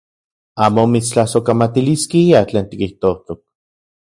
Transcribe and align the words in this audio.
Amo 0.67 0.85
mitstlasojkamatiliskia 0.93 2.43
tlen 2.53 2.69
tikijtojtok. 2.73 3.41